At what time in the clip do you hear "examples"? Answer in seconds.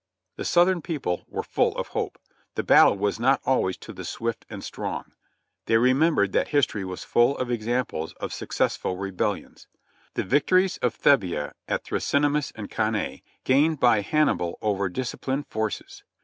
7.51-8.13